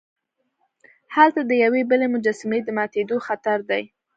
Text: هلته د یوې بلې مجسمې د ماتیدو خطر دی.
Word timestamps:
هلته 1.15 1.41
د 1.45 1.51
یوې 1.63 1.81
بلې 1.89 2.07
مجسمې 2.13 2.59
د 2.63 2.69
ماتیدو 2.77 3.17
خطر 3.27 3.57
دی. 3.69 3.83